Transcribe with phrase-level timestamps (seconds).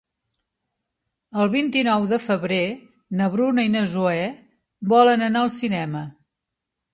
[1.43, 2.61] El vint-i-nou de febrer
[3.19, 4.25] na Bruna i na Zoè
[4.95, 6.05] volen anar al cinema.